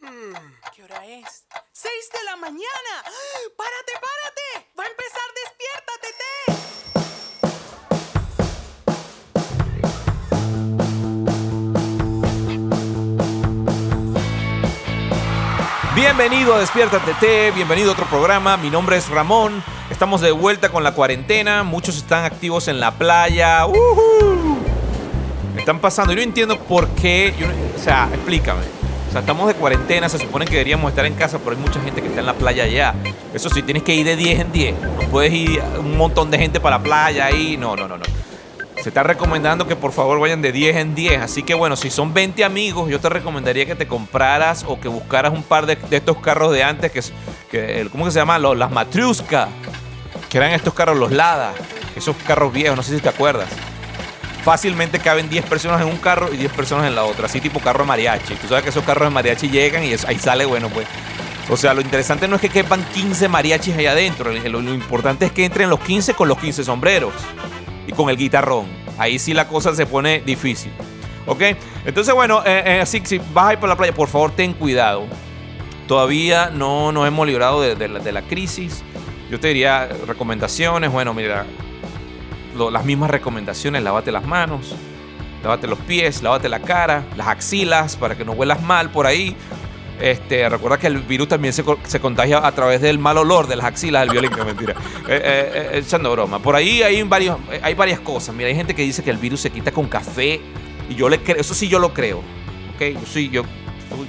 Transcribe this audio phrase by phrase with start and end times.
[0.00, 1.44] ¿Qué hora es?
[1.72, 3.02] ¡Seis de la mañana!
[3.56, 4.68] ¡Párate, párate!
[4.78, 6.52] ¡Va a empezar Despiértate, Té!
[15.96, 18.56] Bienvenido a Despierta TT, bienvenido a otro programa.
[18.56, 19.64] Mi nombre es Ramón.
[19.90, 21.64] Estamos de vuelta con la cuarentena.
[21.64, 23.66] Muchos están activos en la playa.
[23.66, 24.58] ¡Uhú!
[25.56, 26.12] Están pasando.
[26.12, 27.34] Yo no entiendo por qué.
[27.74, 28.77] o sea, explícame.
[29.08, 30.08] O sea, estamos de cuarentena.
[30.08, 32.34] Se supone que deberíamos estar en casa, pero hay mucha gente que está en la
[32.34, 32.94] playa ya.
[33.32, 34.74] Eso sí, tienes que ir de 10 en 10.
[34.80, 37.56] No puedes ir un montón de gente para la playa ahí.
[37.56, 38.04] No, no, no, no.
[38.82, 41.22] Se está recomendando que por favor vayan de 10 en 10.
[41.22, 44.88] Así que bueno, si son 20 amigos, yo te recomendaría que te compraras o que
[44.88, 47.02] buscaras un par de, estos carros de antes, que,
[47.50, 48.38] que ¿cómo que se llama?
[48.38, 49.48] Los, las Matriuska.
[50.28, 51.54] Que eran estos carros, los Lada.
[51.96, 53.48] Esos carros viejos, no sé si te acuerdas.
[54.44, 57.26] Fácilmente caben 10 personas en un carro y 10 personas en la otra.
[57.26, 58.34] Así tipo carro de mariachi.
[58.34, 60.86] Tú sabes que esos carros de mariachi llegan y ahí sale, bueno, pues.
[61.50, 64.30] O sea, lo interesante no es que quepan 15 mariachis ahí adentro.
[64.32, 67.14] Lo, importante es que entren los 15 con los 15 sombreros
[67.86, 68.66] y con el guitarrón.
[68.98, 70.72] Ahí sí la cosa se pone difícil.
[71.26, 71.42] ¿Ok?
[71.84, 75.06] Entonces, bueno, eh, eh, si vas a ir por la playa, por favor ten cuidado.
[75.86, 78.82] Todavía no nos hemos librado de, de la, de la crisis.
[79.30, 80.92] Yo te diría recomendaciones.
[80.92, 81.46] Bueno, mira,
[82.70, 83.82] las mismas recomendaciones.
[83.82, 84.74] Lávate las manos,
[85.42, 89.36] lávate los pies, lávate la cara, las axilas para que no huelas mal por ahí.
[90.00, 93.56] Este, recuerda que el virus también se, se contagia a través del mal olor de
[93.56, 94.74] las axilas del violín, que mentira.
[95.08, 96.38] Eh, eh, eh, echando broma.
[96.38, 98.34] Por ahí hay, varios, hay varias cosas.
[98.34, 100.38] Mira, hay gente que dice que el virus se quita con café.
[100.90, 102.18] Y yo le creo, eso sí yo lo creo.
[102.74, 102.82] ¿ok?
[102.92, 103.42] Yo, sí, yo,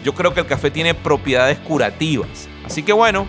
[0.03, 2.49] yo creo que el café tiene propiedades curativas.
[2.65, 3.27] Así que bueno,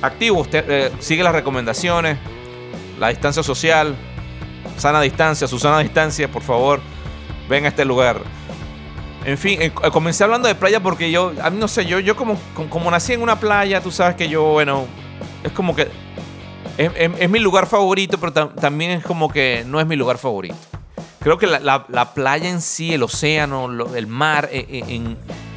[0.00, 2.18] activo, usted sigue las recomendaciones.
[3.00, 3.96] La distancia social,
[4.76, 6.80] sana distancia, su sana distancia, por favor,
[7.48, 8.20] ven a este lugar.
[9.24, 12.16] En fin, eh, comencé hablando de playa porque yo, a mí no sé, yo, yo
[12.16, 12.38] como,
[12.70, 14.86] como, nací en una playa, tú sabes que yo, bueno,
[15.42, 15.88] es como que
[16.78, 20.54] es, mi lugar favorito, pero tam- también es como que no es mi lugar favorito.
[21.20, 25.16] Creo que la, la- la playa en sí, el océano, el mar, eh, eh,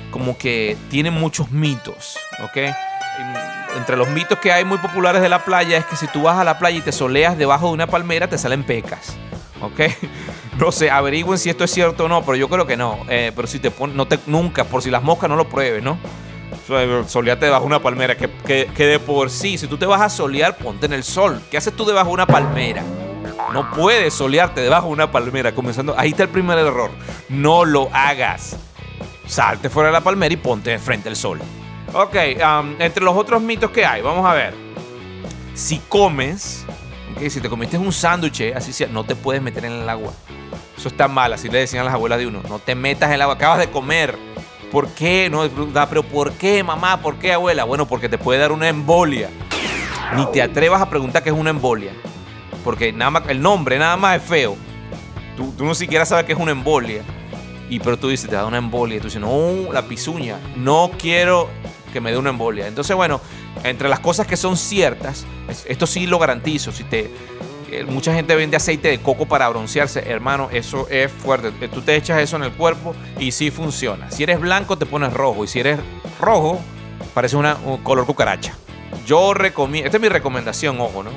[0.09, 2.73] como que tiene muchos mitos, ¿ok?
[3.21, 6.23] En- entre los mitos que hay muy populares de la playa es que si tú
[6.23, 9.15] vas a la playa y te soleas debajo de una palmera, te salen pecas,
[9.61, 9.79] ¿ok?
[10.59, 12.99] No sé, averigüen si esto es cierto o no, pero yo creo que no.
[13.09, 15.81] Eh, pero si te pones, no te, nunca, por si las moscas no lo pruebes,
[15.81, 15.97] ¿no?
[16.67, 19.85] So- Solearte debajo de una palmera, que, que- que de por sí, si tú te
[19.87, 21.41] vas a solear, ponte en el sol.
[21.49, 22.83] ¿Qué haces tú debajo de una palmera?
[23.53, 25.95] No puedes solearte debajo de una palmera, comenzando.
[25.97, 26.91] Ahí está el primer error.
[27.29, 28.57] No lo hagas.
[29.25, 31.39] Salte fuera de la palmera y ponte frente al sol.
[31.93, 34.53] Ok, um, entre los otros mitos que hay, vamos a ver.
[35.53, 36.65] Si comes,
[37.29, 40.13] si te comiste un sándwich, eh, así sea, no te puedes meter en el agua.
[40.77, 42.41] Eso está mal, así le decían las abuelas de uno.
[42.47, 44.17] No te metas en el agua, acabas de comer.
[44.71, 45.29] ¿Por qué?
[45.29, 45.43] No,
[45.89, 47.01] pero ¿por qué, mamá?
[47.01, 47.65] ¿Por qué, abuela?
[47.65, 49.29] Bueno, porque te puede dar una embolia.
[50.15, 51.91] Ni te atrevas a preguntar qué es una embolia.
[52.63, 54.55] Porque nada el nombre nada más es feo.
[55.35, 57.03] Tú, tú no siquiera sabes qué es una embolia.
[57.69, 58.97] Y pero tú dices, te da una embolia.
[58.97, 60.39] Y tú dices, no, la pisuña.
[60.55, 61.49] No quiero
[61.91, 62.67] que me dé una embolia.
[62.67, 63.21] Entonces, bueno,
[63.63, 66.71] entre las cosas que son ciertas, es- esto sí lo garantizo.
[66.71, 67.11] Si te,
[67.71, 71.51] eh, mucha gente vende aceite de coco para broncearse, hermano, eso es fuerte.
[71.61, 74.09] Eh, Tú te echas eso en el cuerpo y sí funciona.
[74.11, 75.43] Si eres blanco, te pones rojo.
[75.43, 75.79] Y si eres
[76.19, 76.59] rojo,
[77.13, 78.53] parece una, un color cucaracha.
[79.05, 81.11] Yo recomiendo, esta es mi recomendación, ojo, ¿no?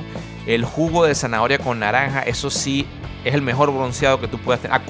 [0.46, 2.86] El jugo de zanahoria con naranja, eso sí
[3.24, 4.80] es el mejor bronceado que tú puedas tener.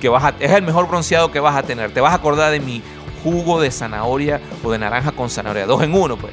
[0.00, 1.92] Que vas a- es el mejor bronceado que vas a tener.
[1.94, 2.82] Te vas a acordar de mi
[3.22, 5.66] jugo de zanahoria o de naranja con zanahoria.
[5.66, 6.32] Dos en uno, pues.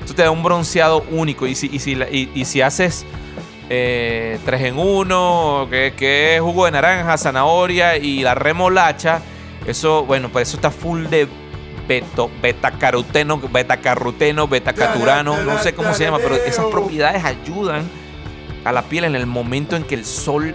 [0.00, 1.46] Esto te da un bronceado único.
[1.46, 3.06] Y si, y si, haces
[3.70, 9.22] eh, tres en uno, que, que es jugo de naranja, zanahoria y la remolacha,
[9.66, 11.28] eso, bueno, pues eso está full de
[11.86, 17.88] beto, betacaroteno, betacaroteno, betacaturano, no sé cómo se llama, pero esas propiedades ayudan
[18.64, 20.54] a la piel en el momento en que el sol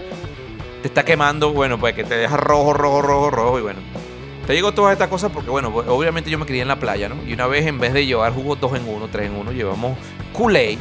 [0.82, 3.80] te está quemando, bueno, pues que te deja rojo, rojo, rojo, rojo y bueno.
[4.48, 7.10] Te digo todas estas cosas porque, bueno, pues, obviamente yo me crié en la playa,
[7.10, 7.22] ¿no?
[7.22, 9.98] Y una vez en vez de llevar jugo 2 en 1, 3 en 1, llevamos
[10.32, 10.78] Kool-Aid.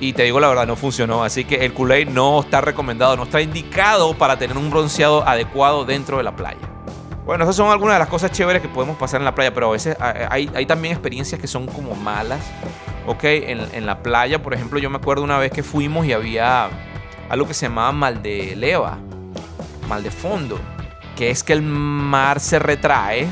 [0.00, 1.24] Y te digo la verdad, no funcionó.
[1.24, 5.86] Así que el Kool-Aid no está recomendado, no está indicado para tener un bronceado adecuado
[5.86, 6.60] dentro de la playa.
[7.24, 9.70] Bueno, esas son algunas de las cosas chéveres que podemos pasar en la playa, pero
[9.70, 12.52] a veces hay, también experiencias que son como malas.
[13.06, 16.68] Ok, en la playa, por ejemplo, yo me acuerdo una vez que fuimos y había
[17.30, 18.98] algo que se llamaba mal de leva,
[19.88, 20.60] mal de fondo,
[21.20, 23.26] que es que el mar se retrae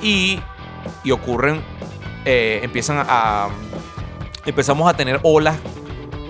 [0.00, 0.38] y,
[1.02, 1.60] y ocurren,
[2.24, 3.48] eh, empiezan a,
[4.46, 5.56] empezamos a tener olas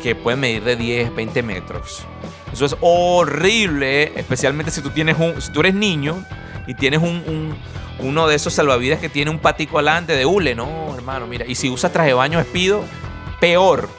[0.02, 2.06] que pueden medir de 10, 20 metros.
[2.50, 6.24] Eso es horrible, especialmente si tú tienes un, si tú eres niño
[6.66, 7.54] y tienes un, un-
[7.98, 10.54] uno de esos salvavidas que tiene un patico adelante de hule.
[10.54, 11.44] No, hermano, mira.
[11.46, 12.82] Y si usas traje de baño espido,
[13.38, 13.90] peor.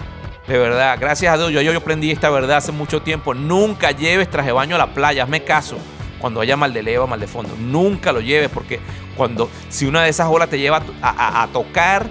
[0.47, 3.35] De verdad, gracias a Dios, yo, yo aprendí esta verdad hace mucho tiempo.
[3.35, 5.77] Nunca lleves traje de baño a la playa, hazme caso.
[6.25, 7.55] Cuando haya mal de leva, mal de fondo.
[7.55, 8.79] Nunca lo lleves porque
[9.15, 12.07] cuando, si una de esas olas te lleva a, tocar,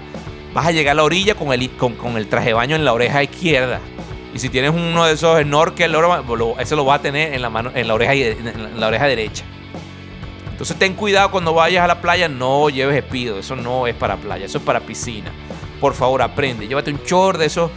[0.53, 2.93] vas a llegar a la orilla con el, con, el traje de baño en la
[2.93, 3.81] oreja izquierda.
[4.33, 5.93] Y si tienes uno de esos snorkel,
[6.59, 8.13] ese lo vas a tener en la, mano, en la, oreja,
[8.77, 9.43] la oreja derecha.
[10.49, 14.15] Entonces ten cuidado cuando vayas a la playa, no lleves espido, eso no es para
[14.15, 15.29] playa, eso es para piscina.
[15.81, 17.69] Por favor, aprende, llévate un short de esos,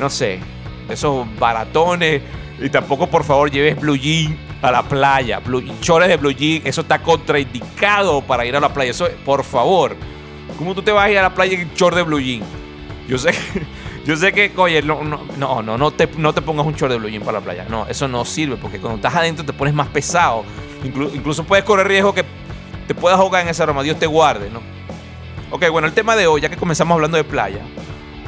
[0.00, 0.40] no sé,
[0.88, 2.22] de esos baratones
[2.60, 6.62] y tampoco por favor lleves blue jean a la playa, blue, shorts de blue jean,
[6.64, 9.96] eso está contraindicado para ir a la playa, eso por favor.
[10.58, 12.42] ¿Cómo tú te vas a ir a la playa en short de blue jean?
[13.08, 13.66] Yo sé que
[14.04, 16.98] yo sé que, oye, no, no, no, no, te, no te pongas un short de
[16.98, 17.66] blue jean para la playa.
[17.68, 20.44] No, eso no sirve porque cuando estás adentro te pones más pesado
[20.84, 22.24] incluso puedes correr riesgo que
[22.86, 23.82] te puedas ahogar en esa aroma.
[23.82, 24.60] Dios te guarde, ¿no?
[25.50, 27.60] Ok, bueno, el tema de hoy, ya que comenzamos hablando de playa,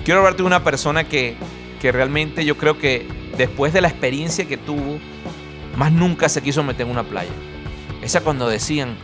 [0.04, 1.36] quiero hablarte de una persona que,
[1.80, 3.06] que realmente yo creo que
[3.36, 4.98] después de la experiencia que tuvo,
[5.76, 7.30] más nunca se quiso meter en una playa.
[8.02, 8.96] Esa cuando decían,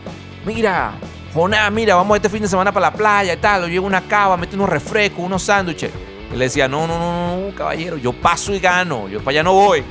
[0.45, 0.93] mira,
[1.33, 4.01] Jonás, mira, vamos este fin de semana para la playa y tal, lo llevo una
[4.01, 5.91] cava, mete unos refrescos, unos sándwiches.
[6.31, 9.53] Él decía, no, no, no, no, caballero, yo paso y gano, yo para allá no
[9.53, 9.83] voy.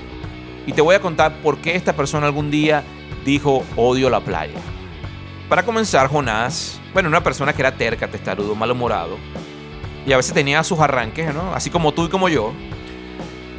[0.67, 2.85] Y te voy a contar por qué esta persona algún día
[3.25, 4.59] dijo, odio la playa.
[5.49, 9.17] Para comenzar, Jonás, bueno, una persona que era terca, testarudo, malhumorado,
[10.07, 11.55] y a veces tenía sus arranques, ¿no?
[11.55, 12.53] Así como tú y como yo.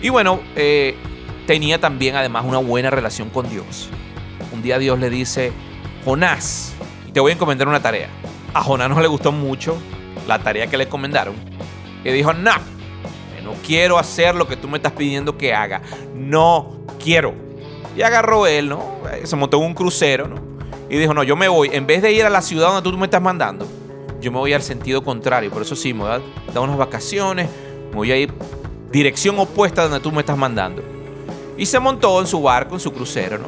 [0.01, 0.95] Y bueno, eh,
[1.49, 3.89] tenía también además una buena relación con Dios.
[4.53, 5.51] Un día Dios le dice,
[6.05, 6.75] Jonás,
[7.11, 8.07] te voy a encomendar una tarea.
[8.53, 9.75] A Jonás no le gustó mucho
[10.27, 11.33] la tarea que le encomendaron.
[12.03, 12.51] Y dijo, no,
[13.43, 15.81] no quiero hacer lo que tú me estás pidiendo que haga.
[16.13, 17.33] No quiero.
[17.97, 18.99] Y agarró él, ¿no?
[19.23, 20.35] Se montó en un crucero, ¿no?
[20.87, 22.95] Y dijo, no, yo me voy, en vez de ir a la ciudad donde tú
[22.95, 23.67] me estás mandando,
[24.21, 25.49] yo me voy al sentido contrario.
[25.49, 26.21] Por eso sí, me voy a
[26.53, 27.49] dar unas vacaciones,
[27.89, 28.31] me voy a ir
[28.91, 30.98] dirección opuesta donde tú me estás mandando.
[31.59, 33.47] Y se montó en su barco, en su crucero, ¿no?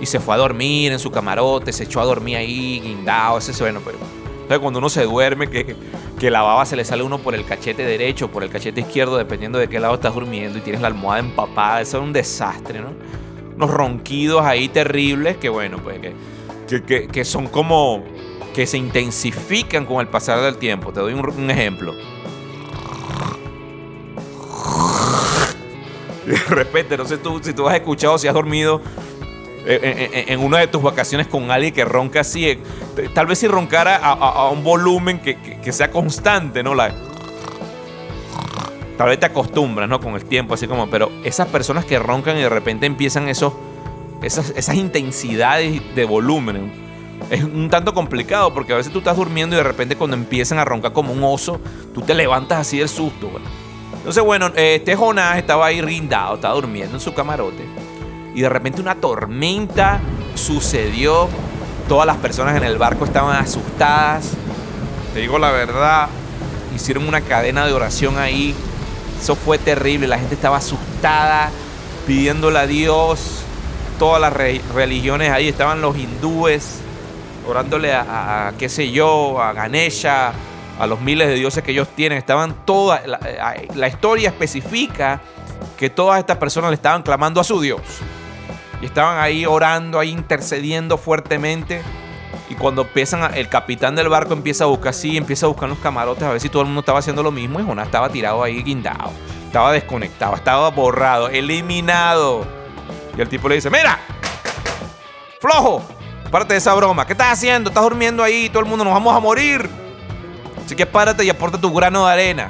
[0.00, 3.52] Y se fue a dormir en su camarote, se echó a dormir ahí, guindado, ese
[3.62, 3.98] bueno, pero...
[4.32, 5.76] Entonces cuando uno se duerme, que,
[6.18, 9.16] que la baba se le sale uno por el cachete derecho, por el cachete izquierdo,
[9.16, 12.80] dependiendo de qué lado estás durmiendo, y tienes la almohada empapada, eso es un desastre,
[12.80, 12.90] ¿no?
[13.60, 16.00] unos ronquidos ahí terribles que, bueno, pues
[16.66, 18.02] que, que, son como
[18.54, 20.92] que se intensifican con el pasar del tiempo.
[20.92, 21.94] Te doy un, ejemplo.
[26.26, 28.80] De repente, no sé tú, si tú has escuchado, si has dormido
[29.66, 32.58] en, una de tus vacaciones con alguien que ronca así, eh,
[33.14, 36.74] tal vez si roncara a, un volumen que, sea constante, ¿no?
[36.74, 36.94] La,
[38.96, 40.00] tal vez te acostumbras, ¿no?
[40.00, 43.52] Con el tiempo, así como, pero esas personas que roncan y de repente empiezan esos,
[44.22, 46.72] esas, esas intensidades de volumen,
[47.30, 50.58] es un tanto complicado porque a veces tú estás durmiendo y de repente cuando empiezan
[50.58, 51.60] a roncar como un oso,
[51.94, 53.30] tú te levantas así del susto.
[53.98, 57.64] Entonces, bueno, este Jonás estaba ahí rindado, estaba durmiendo en su camarote
[58.34, 60.00] y de repente una tormenta
[60.34, 61.28] sucedió.
[61.88, 64.30] Todas las personas en el barco estaban asustadas.
[65.12, 66.08] Te digo la verdad,
[66.74, 68.54] hicieron una cadena de oración ahí
[69.20, 71.50] eso fue terrible, la gente estaba asustada,
[72.06, 73.42] pidiéndole a Dios.
[73.98, 76.78] Todas las religiones ahí estaban los hindúes,
[77.46, 80.32] orándole a, qué sé yo, a Ganesha,
[80.80, 82.18] a los miles de dioses que ellos tienen.
[82.18, 83.20] Estaban todas, la,
[83.74, 85.20] la historia especifica
[85.76, 87.82] que todas estas personas le estaban clamando a su Dios.
[88.80, 91.82] Y estaban ahí orando, ahí intercediendo fuertemente.
[92.48, 95.78] Y cuando empiezan, el capitán del barco empieza a buscar así, empieza a buscar los
[95.78, 97.60] camarotes a ver si todo el mundo estaba haciendo lo mismo.
[97.60, 99.12] Y Jonás estaba tirado ahí guindado.
[99.46, 102.46] Estaba desconectado, estaba borrado, eliminado.
[103.16, 104.00] Y el tipo le dice, mira,
[105.40, 105.82] flojo,
[106.30, 107.06] párate de esa broma.
[107.06, 107.68] ¿Qué estás haciendo?
[107.68, 109.68] Estás durmiendo ahí, todo el mundo nos vamos a morir.
[110.70, 112.46] Así que párate y aporta tu grano de arena.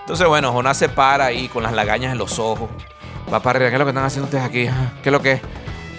[0.00, 2.68] Entonces, bueno, Jonás se para ahí con las lagañas en los ojos.
[3.32, 4.68] Va para arriba, ¿qué es lo que están haciendo ustedes aquí?
[5.02, 5.40] ¿Qué es lo que es?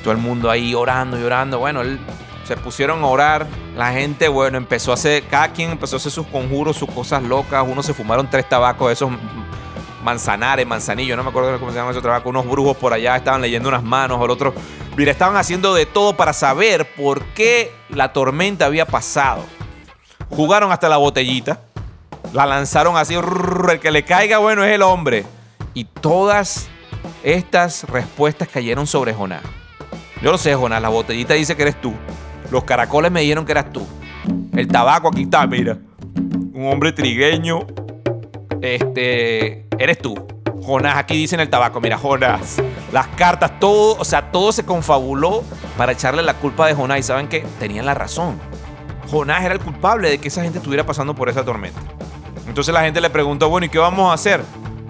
[0.04, 1.58] Todo el mundo ahí orando y orando.
[1.58, 2.00] Bueno, él
[2.44, 3.48] se pusieron a orar.
[3.76, 7.24] La gente, bueno, empezó a hacer, cada quien empezó a hacer sus conjuros, sus cosas
[7.24, 7.66] locas.
[7.68, 9.10] Unos se fumaron tres tabacos, esos
[10.04, 12.30] manzanares, manzanillos, no me acuerdo cómo se llama ese tabaco.
[12.30, 14.54] Unos brujos por allá estaban leyendo unas manos, el otro.
[14.96, 19.44] Mira, estaban haciendo de todo para saber por qué la tormenta había pasado.
[20.30, 21.60] Jugaron hasta la botellita,
[22.34, 25.26] la lanzaron así, el que le caiga, bueno, es el hombre.
[25.74, 26.68] Y todas
[27.24, 29.42] estas respuestas cayeron sobre Jonás.
[30.22, 31.94] Yo lo sé, Jonás, la botellita dice que eres tú.
[32.52, 33.86] Los caracoles me dijeron que eras tú.
[34.56, 35.78] El tabaco aquí está, mira.
[36.54, 37.60] Un hombre trigueño.
[38.62, 40.16] Este, eres tú.
[40.64, 42.58] Jonás, aquí dicen el tabaco, mira, Jonás.
[42.92, 45.44] Las cartas, todo, o sea, todo se confabuló
[45.78, 47.00] para echarle la culpa de Jonás.
[47.00, 48.40] Y saben que tenían la razón.
[49.10, 51.80] Jonás era el culpable de que esa gente estuviera pasando por esa tormenta.
[52.48, 54.42] Entonces la gente le preguntó, bueno, ¿y qué vamos a hacer?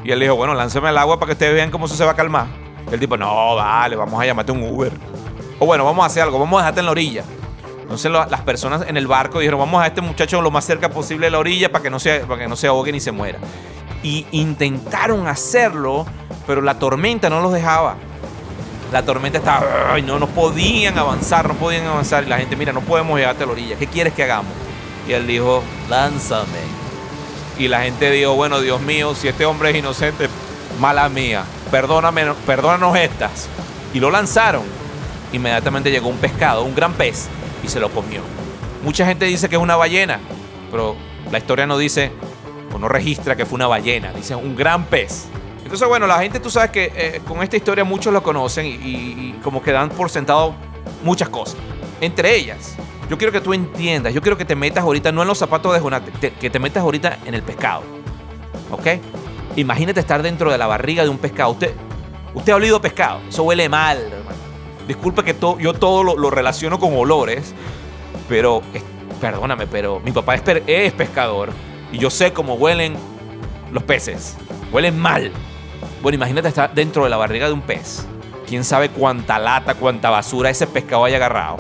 [0.04, 2.12] Y él dijo, bueno, lánceme al agua para que ustedes vean cómo eso se va
[2.12, 2.48] a calmar.
[2.92, 4.92] el tipo, no, vale, vamos a llamarte un Uber.
[5.60, 7.24] O bueno, vamos a hacer algo, vamos a dejarte en la orilla.
[7.82, 11.28] Entonces las personas en el barco dijeron, vamos a este muchacho lo más cerca posible
[11.28, 13.40] de la orilla para que no se, para que no se ahogue ni se muera.
[14.02, 16.06] Y intentaron hacerlo,
[16.46, 17.96] pero la tormenta no los dejaba.
[18.92, 22.24] La tormenta estaba, no, no podían avanzar, no podían avanzar.
[22.24, 23.76] Y la gente, mira, no podemos llegarte a la orilla.
[23.78, 24.52] ¿Qué quieres que hagamos?
[25.08, 26.60] Y él dijo, lánzame.
[27.58, 30.30] Y la gente dijo, bueno, Dios mío, si este hombre es inocente,
[30.80, 33.48] mala mía, perdóname, perdónanos estas.
[33.94, 34.64] Y lo lanzaron.
[35.32, 37.28] Inmediatamente llegó un pescado, un gran pez,
[37.64, 38.22] y se lo comió.
[38.84, 40.20] Mucha gente dice que es una ballena,
[40.70, 40.96] pero
[41.32, 42.12] la historia no dice
[42.74, 45.28] o no registra que fue una ballena, dice un gran pez.
[45.66, 49.34] Entonces, bueno, la gente, tú sabes que eh, con esta historia muchos lo conocen y,
[49.44, 50.54] como que dan por sentado
[51.04, 51.58] muchas cosas.
[52.00, 52.76] Entre ellas,
[53.10, 55.74] yo quiero que tú entiendas, yo quiero que te metas ahorita, no en los zapatos
[55.74, 56.04] de Jonás,
[56.40, 57.82] que te metas ahorita en el pescado.
[58.70, 59.02] ¿Ok?
[59.56, 61.52] Imagínate estar dentro de la barriga de un pescado.
[61.52, 61.74] Usted,
[62.36, 64.38] usted ha olido pescado, eso huele mal, hermano.
[64.88, 67.56] Disculpe que yo todo lo, relaciono con olores,
[68.30, 68.62] pero
[69.20, 71.50] perdóname, pero mi papá es, es pescador
[71.92, 72.96] y yo sé cómo huelen
[73.72, 74.38] los peces.
[74.72, 75.32] Huelen mal.
[76.06, 78.06] Bueno, imagínate estar dentro de la barriga de un pez.
[78.48, 81.58] Quién sabe cuánta lata, cuánta basura ese pescado haya agarrado.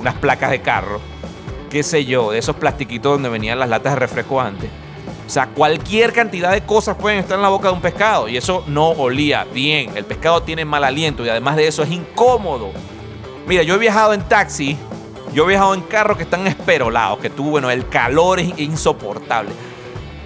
[0.00, 1.00] Unas placas de carro.
[1.70, 4.68] Qué sé yo, de esos plastiquitos donde venían las latas de refresco antes.
[5.24, 8.28] O sea, cualquier cantidad de cosas pueden estar en la boca de un pescado.
[8.28, 9.96] Y eso no olía bien.
[9.96, 12.72] El pescado tiene mal aliento y además de eso es incómodo.
[13.46, 14.76] Mira, yo he viajado en taxi.
[15.32, 17.20] Yo he viajado en carros que están esperolados.
[17.20, 19.52] Que tú, bueno, el calor es insoportable.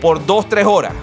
[0.00, 0.94] Por dos, tres horas.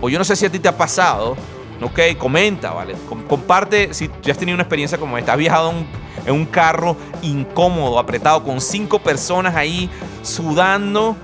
[0.00, 1.36] O yo no sé si a ti te ha pasado
[1.82, 2.94] Ok, comenta, ¿vale?
[3.28, 5.32] Comparte si ya has tenido una experiencia como esta.
[5.32, 5.72] Has viajado
[6.24, 9.90] en un, carro incómodo, apretado, con cinco personas ahí
[10.22, 11.16] sudando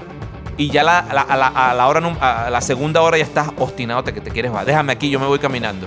[0.57, 4.53] y ya a, la, hora, a la segunda hora ya estás obstinado que te quieres
[4.53, 4.65] va.
[4.65, 5.87] Déjame aquí, yo me voy caminando.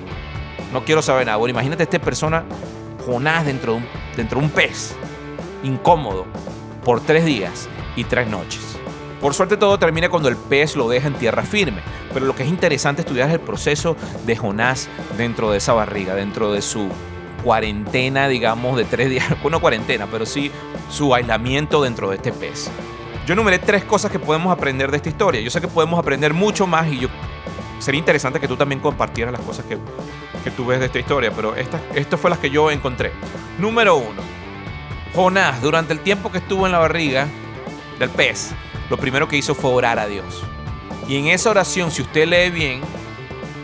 [0.71, 1.37] No quiero saber nada.
[1.37, 2.43] Bueno, imagínate esta persona,
[3.05, 3.85] Jonás, dentro de un,
[4.17, 4.95] dentro de un pez,
[5.61, 6.25] incómodo,
[6.83, 8.77] por tres días y tres noches.
[9.21, 11.81] Por suerte todo termina cuando el pez lo deja en tierra firme,
[12.13, 16.15] pero lo que es interesante estudiar es el proceso de Jonás dentro de esa barriga,
[16.15, 16.89] dentro de su
[17.43, 20.51] cuarentena, digamos, de tres días, bueno, cuarentena, pero sí
[20.89, 22.69] su aislamiento dentro de este pez.
[23.25, 25.41] Yo enumeré tres cosas que podemos aprender de esta historia.
[25.41, 27.07] Yo sé que podemos aprender mucho más y yo
[27.79, 29.77] sería interesante que tú también compartieras las cosas que,
[30.43, 33.11] que tú ves de esta historia, pero estas, estas fue las que yo encontré.
[33.59, 34.21] Número uno,
[35.15, 37.27] Jonás, durante el tiempo que estuvo en la barriga
[37.99, 38.51] del pez,
[38.89, 40.43] lo primero que hizo fue orar a Dios.
[41.07, 42.81] Y en esa oración, si usted lee bien,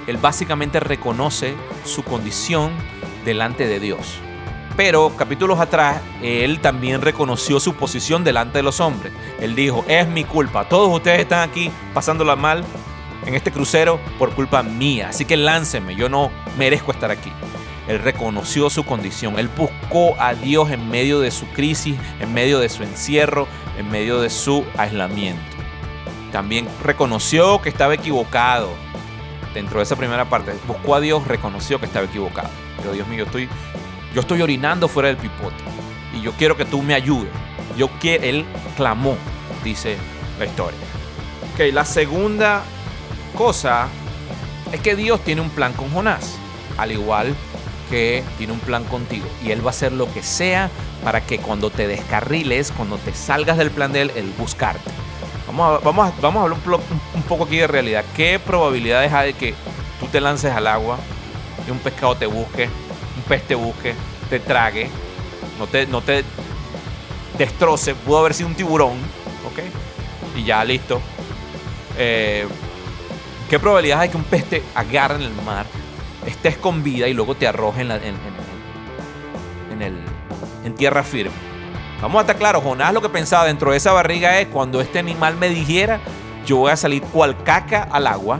[0.08, 1.56] él básicamente reconoce
[1.86, 2.72] su condición
[3.24, 4.20] delante de Dios.
[4.76, 9.12] Pero capítulos atrás, él también reconoció su posición delante de los hombres.
[9.40, 10.68] Él dijo, es mi culpa.
[10.68, 12.64] Todos ustedes están aquí pasándola mal
[13.26, 15.10] en este crucero por culpa mía.
[15.10, 17.32] Así que láncenme, yo no merezco estar aquí.
[17.88, 19.38] Él reconoció su condición.
[19.38, 23.90] Él buscó a Dios en medio de su crisis, en medio de su encierro, en
[23.92, 25.59] medio de su aislamiento.
[26.32, 28.70] También reconoció que estaba equivocado.
[29.54, 32.50] Dentro de esa primera parte, buscó a Dios, reconoció que estaba equivocado.
[32.78, 33.50] Pero Dios mío, yo estoy,
[34.14, 35.64] yo estoy orinando fuera del pipote
[36.14, 37.32] y yo quiero que tú me ayudes.
[37.78, 38.46] Yo quiero, él
[38.78, 39.16] clamó,
[39.64, 39.98] dice
[40.38, 40.80] la historia.
[41.54, 42.62] Ok, la segunda
[43.36, 43.88] cosa
[44.72, 46.38] es que Dios tiene un plan con Jonás,
[46.78, 47.36] al igual
[47.90, 50.70] que tiene un plan contigo y Él va a hacer lo que sea
[51.04, 54.92] para que cuando te descarriles, cuando te salgas del plan de Él, Él buscarte.
[55.50, 56.60] Vamos a, vamos vamos a hablar
[57.16, 58.06] un, poco aquí de realidad.
[58.16, 59.56] ¿Qué probabilidades hay de que
[60.00, 60.98] tú te lances al agua
[61.68, 62.70] y un pescado te busque,
[63.18, 63.96] un pez te busque,
[64.30, 64.90] te trague,
[65.58, 66.24] no te, no te
[67.38, 67.96] destroce?
[67.96, 68.98] Pudo haber sido un tiburón,
[69.48, 70.38] ¿ok?
[70.38, 71.02] Y ya, listo.
[71.98, 72.48] Eh,
[73.50, 75.66] ¿Qué probabilidades hay que un pez te agarre en el mar
[76.26, 78.02] estés con vida y luego te arrojen en,
[79.72, 79.96] en, el,
[80.64, 81.49] en tierra firme.
[82.02, 85.00] Vamos a estar claros, Jonás lo que pensaba dentro de esa barriga es cuando este
[85.00, 86.00] animal me dijera,
[86.46, 88.40] yo voy a salir cual caca al agua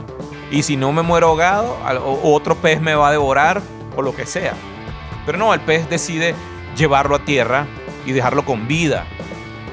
[0.50, 1.76] y si no me muero ahogado,
[2.22, 3.60] otro pez me va a devorar
[3.94, 4.54] o lo que sea.
[5.26, 6.34] Pero no, el pez decide
[6.74, 7.66] llevarlo a tierra
[8.06, 9.04] y dejarlo con vida.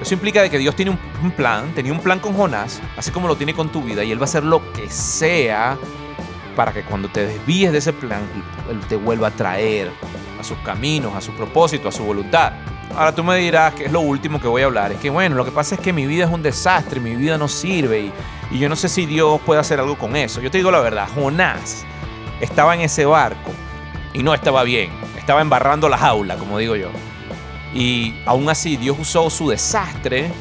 [0.02, 0.92] Eso implica de que Dios tiene
[1.24, 4.12] un plan, tenía un plan con Jonás, así como lo tiene con tu vida, y
[4.12, 5.78] Él va a hacer lo que sea
[6.56, 8.22] para que cuando te desvíes de ese plan,
[8.70, 9.92] Él te vuelva a traer
[10.40, 12.52] a sus caminos, a su propósito, a su voluntad.
[12.96, 14.92] Ahora tú me dirás que es lo último que voy a hablar.
[14.92, 17.38] Es que bueno, lo que pasa es que mi vida es un desastre, mi vida
[17.38, 18.12] no sirve
[18.52, 20.42] y, yo no sé si Dios puede hacer algo con eso.
[20.42, 21.86] Yo te digo la verdad, Jonás
[22.40, 23.52] estaba en ese barco
[24.14, 26.90] y no estaba bien, estaba embarrando la jaula, como digo yo.
[27.74, 30.32] Y aún así Dios usó su desastre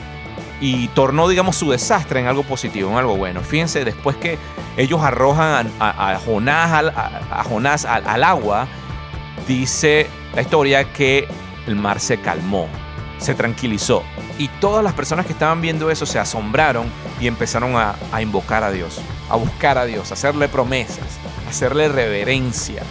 [0.60, 3.40] y tornó, digamos, su desastre en algo positivo, en algo bueno.
[3.42, 4.38] Fíjense, después que
[4.76, 8.66] ellos arrojan a, Jonás al, agua,
[9.46, 11.28] dice la historia que
[11.66, 12.68] el mar se calmó,
[13.18, 14.02] se tranquilizó.
[14.38, 16.86] Y todas las personas que estaban viendo eso se asombraron
[17.20, 21.88] y empezaron a, invocar a Dios, a buscar a Dios, a hacerle promesas, a hacerle
[21.88, 22.82] reverencia.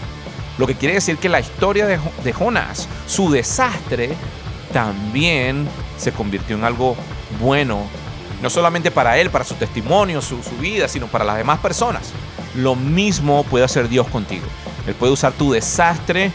[0.58, 4.16] Lo que quiere decir que la historia de, de Jonás, su desastre,
[4.72, 5.68] también
[5.98, 6.96] se convirtió en algo
[7.40, 7.84] bueno,
[8.42, 12.12] no solamente para él, para su testimonio, su, vida, sino para las demás personas.
[12.56, 14.46] Lo mismo puede hacer Dios contigo.
[14.88, 16.32] Él puede usar tu desastre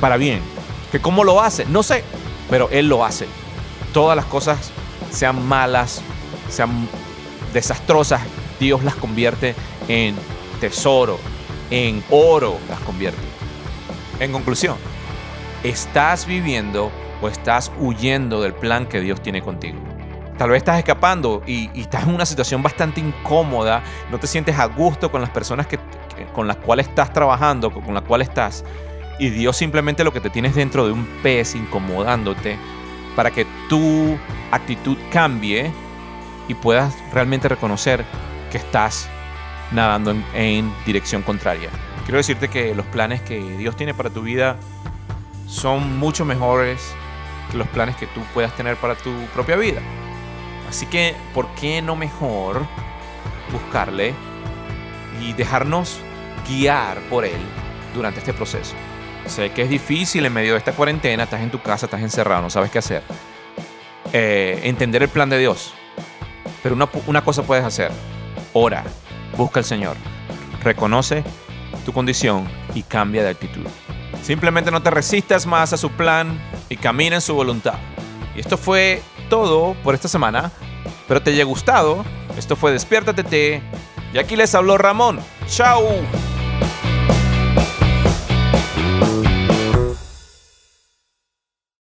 [0.00, 0.40] para bien.
[0.90, 1.66] ¿Que cómo lo hace?
[1.66, 2.04] No sé,
[2.48, 3.26] pero Él lo hace.
[3.92, 4.70] Todas las cosas,
[5.10, 6.02] sean malas,
[6.48, 6.88] sean
[7.52, 8.22] desastrosas,
[8.58, 9.54] Dios las convierte
[9.88, 10.16] en
[10.60, 11.18] tesoro,
[11.70, 13.20] en oro las convierte.
[14.20, 14.76] En conclusión,
[15.62, 16.90] ¿estás viviendo
[17.20, 19.78] o estás huyendo del plan que Dios tiene contigo?
[20.36, 24.66] Tal vez estás escapando y, estás en una situación bastante incómoda, no te sientes a
[24.66, 25.78] gusto con las personas que,
[26.32, 28.64] con las cuales estás trabajando, con las cuales estás.
[29.18, 32.56] Y Dios simplemente lo que te tienes dentro de un pez incomodándote
[33.16, 34.16] para que tu
[34.52, 35.72] actitud cambie
[36.46, 38.04] y puedas realmente reconocer
[38.50, 39.08] que estás
[39.72, 41.68] nadando en, en, dirección contraria.
[42.04, 44.56] Quiero decirte que los planes que Dios tiene para tu vida
[45.46, 46.94] son mucho mejores
[47.50, 49.80] que los planes que tú puedas tener para tu propia vida.
[50.68, 52.66] Así que, ¿por qué no mejor
[53.52, 54.14] buscarle
[55.20, 56.00] y dejarnos
[56.46, 57.40] guiar por él
[57.94, 58.74] durante este proceso?
[59.28, 62.42] Sé que es difícil en medio de esta cuarentena, estás en tu casa, estás encerrado,
[62.42, 63.02] no sabes qué hacer.
[64.12, 65.74] Eh, entender el plan de Dios.
[66.62, 67.90] Pero una, una cosa puedes hacer.
[68.54, 68.84] Ora,
[69.36, 69.96] busca al Señor,
[70.62, 71.22] reconoce
[71.84, 73.66] tu condición y cambia de actitud.
[74.22, 77.78] Simplemente no te resistas más a su plan y camina en su voluntad.
[78.34, 80.50] Y esto fue todo por esta semana.
[81.00, 82.04] Espero te haya gustado.
[82.36, 83.62] Esto fue Despiértate
[84.12, 85.20] y aquí les habló Ramón.
[85.46, 85.82] ¡Chao!